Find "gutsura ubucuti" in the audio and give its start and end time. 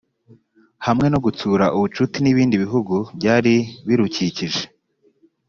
1.25-2.17